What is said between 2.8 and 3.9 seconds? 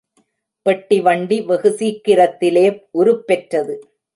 உருப்பெற்றது.